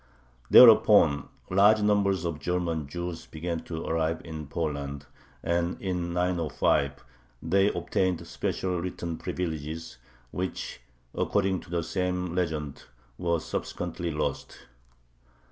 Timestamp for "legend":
12.33-12.85